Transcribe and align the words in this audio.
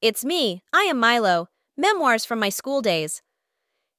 It's 0.00 0.24
me. 0.24 0.62
I 0.72 0.82
am 0.82 1.00
Milo. 1.00 1.48
Memoirs 1.76 2.24
from 2.24 2.38
my 2.38 2.50
school 2.50 2.80
days. 2.80 3.20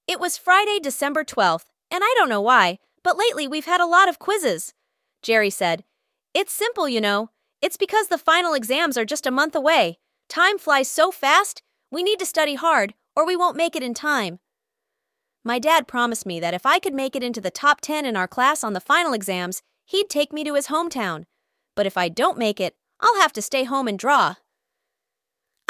It 0.08 0.18
was 0.18 0.38
Friday, 0.38 0.80
December 0.82 1.26
12th, 1.26 1.66
and 1.92 2.02
I 2.06 2.14
don't 2.16 2.30
know 2.30 2.40
why, 2.40 2.80
but 3.04 3.18
lately 3.18 3.50
we've 3.50 3.66
had 3.66 3.82
a 3.82 3.86
lot 3.86 4.08
of 4.08 4.18
quizzes. 4.18 4.74
Jerry 5.22 5.50
said, 5.50 5.84
It's 6.34 6.54
simple, 6.54 6.88
you 6.88 7.02
know. 7.02 7.32
It's 7.62 7.76
because 7.76 8.08
the 8.08 8.18
final 8.18 8.54
exams 8.54 8.98
are 8.98 9.04
just 9.04 9.28
a 9.28 9.32
month 9.32 9.56
away. 9.56 9.98
Time 10.30 10.58
flies 10.58 10.88
so 10.88 11.12
fast, 11.12 11.64
we 11.92 12.02
need 12.02 12.20
to 12.20 12.26
study 12.26 12.56
hard, 12.56 12.94
or 13.14 13.28
we 13.28 13.36
won't 13.36 13.58
make 13.58 13.76
it 13.76 13.84
in 13.84 13.94
time. 13.94 14.40
My 15.44 15.60
dad 15.60 15.86
promised 15.86 16.26
me 16.26 16.40
that 16.40 16.54
if 16.54 16.66
I 16.66 16.80
could 16.80 16.94
make 16.94 17.14
it 17.14 17.24
into 17.24 17.42
the 17.42 17.52
top 17.52 17.82
10 17.82 18.06
in 18.06 18.16
our 18.16 18.28
class 18.28 18.64
on 18.64 18.72
the 18.72 18.80
final 18.80 19.12
exams, 19.12 19.62
he'd 19.84 20.10
take 20.10 20.32
me 20.32 20.46
to 20.46 20.56
his 20.56 20.68
hometown. 20.68 21.26
But 21.76 21.88
if 21.88 21.98
I 21.98 22.08
don't 22.08 22.38
make 22.38 22.62
it, 22.62 22.76
I'll 23.02 23.20
have 23.20 23.34
to 23.34 23.42
stay 23.42 23.66
home 23.66 23.90
and 23.90 24.00
draw. 24.00 24.36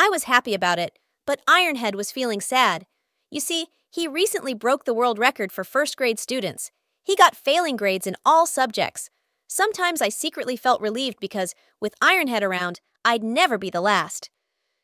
I 0.02 0.08
was 0.08 0.24
happy 0.24 0.54
about 0.54 0.80
it, 0.80 0.98
but 1.28 1.46
Ironhead 1.46 1.94
was 1.94 2.10
feeling 2.10 2.40
sad. 2.40 2.86
You 3.30 3.42
see, 3.42 3.68
he 3.92 4.08
recently 4.08 4.54
broke 4.54 4.86
the 4.86 4.94
world 4.94 5.20
record 5.20 5.52
for 5.52 5.66
first 5.66 5.98
grade 5.98 6.18
students. 6.18 6.72
He 7.04 7.18
got 7.18 7.36
failing 7.36 7.76
grades 7.76 8.08
in 8.08 8.16
all 8.26 8.48
subjects. 8.48 9.10
Sometimes 9.46 10.02
I 10.02 10.08
secretly 10.08 10.56
felt 10.56 10.80
relieved 10.80 11.20
because, 11.20 11.54
with 11.82 12.00
Ironhead 12.00 12.44
around, 12.44 12.80
I'd 13.04 13.24
never 13.24 13.58
be 13.58 13.70
the 13.70 13.82
last. 13.82 14.30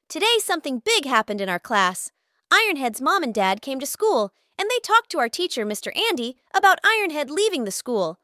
Today, 0.09 0.37
something 0.39 0.81
big 0.83 1.05
happened 1.05 1.39
in 1.39 1.47
our 1.47 1.59
class. 1.59 2.11
Ironhead's 2.51 2.99
mom 2.99 3.23
and 3.23 3.33
dad 3.33 3.61
came 3.61 3.79
to 3.79 3.85
school, 3.85 4.33
and 4.59 4.69
they 4.69 4.79
talked 4.83 5.11
to 5.11 5.19
our 5.19 5.29
teacher, 5.29 5.65
Mr. 5.65 5.97
Andy, 5.97 6.35
about 6.53 6.79
Ironhead 6.83 7.29
leaving 7.29 7.63
the 7.63 7.71
school. 7.71 8.19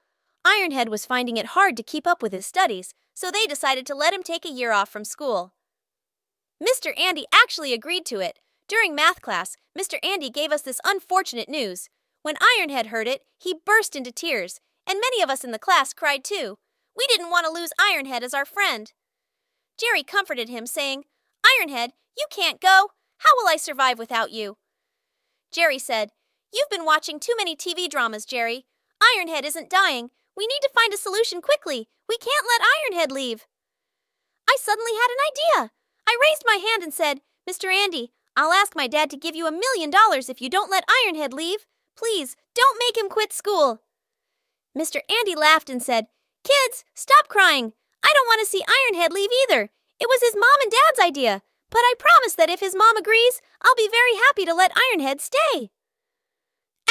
Ironhead 0.45 0.89
was 0.89 1.05
finding 1.05 1.37
it 1.37 1.55
hard 1.57 1.77
to 1.77 1.83
keep 1.83 2.05
up 2.05 2.21
with 2.21 2.33
his 2.33 2.45
studies, 2.45 2.93
so 3.13 3.31
they 3.31 3.45
decided 3.45 3.85
to 3.85 3.95
let 3.95 4.13
him 4.13 4.23
take 4.23 4.43
a 4.43 4.51
year 4.51 4.73
off 4.73 4.89
from 4.89 5.05
school. 5.05 5.53
Mr. 6.61 6.97
Andy 6.99 7.25
actually 7.33 7.73
agreed 7.73 8.05
to 8.05 8.19
it. 8.19 8.39
During 8.67 8.93
math 8.93 9.21
class, 9.21 9.57
Mr. 9.77 9.97
Andy 10.03 10.29
gave 10.29 10.51
us 10.51 10.61
this 10.61 10.79
unfortunate 10.85 11.49
news. 11.49 11.89
When 12.21 12.35
Ironhead 12.35 12.87
heard 12.87 13.07
it, 13.07 13.23
he 13.39 13.55
burst 13.65 13.95
into 13.95 14.11
tears, 14.11 14.59
and 14.87 14.99
many 14.99 15.23
of 15.23 15.29
us 15.29 15.43
in 15.43 15.51
the 15.51 15.59
class 15.59 15.93
cried 15.93 16.23
too. 16.23 16.59
We 16.95 17.07
didn't 17.07 17.31
want 17.31 17.47
to 17.47 17.51
lose 17.51 17.71
Ironhead 17.79 18.21
as 18.21 18.33
our 18.33 18.45
friend. 18.45 18.93
Jerry 19.79 20.03
comforted 20.03 20.49
him, 20.49 20.67
saying, 20.67 21.05
Ironhead, 21.43 21.89
you 22.15 22.25
can't 22.29 22.61
go. 22.61 22.89
How 23.17 23.31
will 23.35 23.47
I 23.47 23.57
survive 23.57 23.97
without 23.97 24.31
you? 24.31 24.57
Jerry 25.51 25.79
said, 25.79 26.11
You've 26.53 26.69
been 26.69 26.85
watching 26.85 27.19
too 27.19 27.33
many 27.37 27.55
TV 27.55 27.89
dramas, 27.89 28.25
Jerry. 28.25 28.65
Ironhead 29.01 29.43
isn't 29.45 29.69
dying. 29.69 30.09
We 30.37 30.45
need 30.47 30.59
to 30.61 30.71
find 30.75 30.93
a 30.93 30.97
solution 30.97 31.41
quickly. 31.41 31.87
We 32.07 32.17
can't 32.17 32.45
let 32.47 33.01
Ironhead 33.07 33.11
leave. 33.11 33.47
I 34.49 34.57
suddenly 34.59 34.91
had 34.93 35.09
an 35.09 35.63
idea. 35.63 35.71
I 36.11 36.17
raised 36.21 36.43
my 36.45 36.55
hand 36.55 36.83
and 36.83 36.93
said, 36.93 37.21
Mr. 37.49 37.71
Andy, 37.71 38.11
I'll 38.35 38.51
ask 38.51 38.75
my 38.75 38.85
dad 38.85 39.09
to 39.11 39.17
give 39.17 39.33
you 39.33 39.47
a 39.47 39.51
million 39.51 39.89
dollars 39.89 40.27
if 40.27 40.41
you 40.41 40.49
don't 40.49 40.69
let 40.69 40.83
Ironhead 41.07 41.31
leave. 41.31 41.65
Please, 41.97 42.35
don't 42.53 42.81
make 42.85 43.01
him 43.01 43.09
quit 43.09 43.31
school. 43.31 43.81
Mr. 44.77 44.99
Andy 45.09 45.35
laughed 45.35 45.69
and 45.69 45.81
said, 45.81 46.07
Kids, 46.43 46.83
stop 46.93 47.29
crying. 47.29 47.71
I 48.03 48.11
don't 48.13 48.27
want 48.27 48.41
to 48.41 48.45
see 48.45 48.61
Ironhead 48.61 49.11
leave 49.11 49.29
either. 49.43 49.69
It 50.01 50.09
was 50.09 50.21
his 50.21 50.35
mom 50.35 50.59
and 50.61 50.71
dad's 50.71 50.99
idea. 50.99 51.43
But 51.69 51.79
I 51.79 51.93
promise 51.97 52.35
that 52.35 52.49
if 52.49 52.59
his 52.59 52.75
mom 52.75 52.97
agrees, 52.97 53.41
I'll 53.61 53.75
be 53.75 53.87
very 53.89 54.15
happy 54.27 54.43
to 54.43 54.53
let 54.53 54.73
Ironhead 54.75 55.21
stay. 55.21 55.69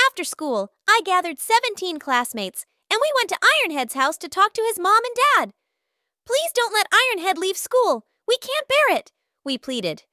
After 0.06 0.24
school, 0.24 0.72
I 0.88 1.02
gathered 1.04 1.38
17 1.38 1.98
classmates, 1.98 2.64
and 2.91 2.98
we 3.02 3.12
went 3.16 3.28
to 3.28 3.38
Ironhead's 3.68 3.94
house 3.94 4.16
to 4.18 4.28
talk 4.30 4.54
to 4.54 4.62
his 4.66 4.78
mom 4.78 5.02
and 5.04 5.16
dad. 5.36 5.52
Please 6.24 6.52
don't 6.54 6.72
let 6.72 6.86
Ironhead 6.91 7.36
leave 7.36 7.58
school. 7.58 8.06
We 8.30 8.38
can't 8.38 8.68
bear 8.68 8.96
it, 8.96 9.10
we 9.44 9.58
pleaded. 9.58 10.04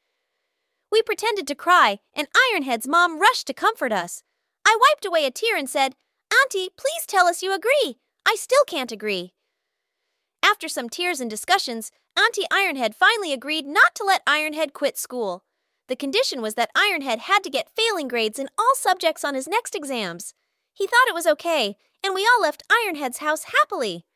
We 0.92 1.04
pretended 1.04 1.46
to 1.46 1.54
cry, 1.54 2.00
and 2.16 2.28
Ironhead's 2.34 2.88
mom 2.88 3.20
rushed 3.20 3.46
to 3.46 3.54
comfort 3.54 3.92
us. 3.92 4.24
I 4.66 4.76
wiped 4.82 5.06
away 5.06 5.28
a 5.28 5.30
tear 5.30 5.56
and 5.56 5.70
said, 5.70 5.94
Auntie, 6.34 6.70
please 6.76 7.06
tell 7.06 7.28
us 7.28 7.44
you 7.44 7.54
agree. 7.54 8.00
I 8.26 8.34
still 8.34 8.64
can't 8.66 8.92
agree. 8.92 9.34
After 10.44 10.68
some 10.68 10.90
tears 10.90 11.20
and 11.20 11.30
discussions, 11.30 11.92
Auntie 12.18 12.48
Ironhead 12.52 12.96
finally 12.96 13.34
agreed 13.34 13.68
not 13.68 13.94
to 13.94 14.04
let 14.04 14.26
Ironhead 14.26 14.74
quit 14.74 14.98
school. 14.98 15.44
The 15.88 15.96
condition 15.96 16.42
was 16.42 16.56
that 16.56 16.74
Ironhead 16.76 17.20
had 17.20 17.44
to 17.44 17.52
get 17.52 17.76
failing 17.76 18.08
grades 18.08 18.40
in 18.40 18.50
all 18.58 18.74
subjects 18.74 19.24
on 19.24 19.36
his 19.36 19.48
next 19.48 19.76
exams. 19.76 20.34
He 20.74 20.88
thought 20.88 21.08
it 21.08 21.14
was 21.14 21.28
okay, 21.28 21.76
and 22.04 22.16
we 22.16 22.26
all 22.26 22.42
left 22.42 22.64
Ironhead's 22.68 23.20
house 23.20 23.44
happily. 23.56 24.08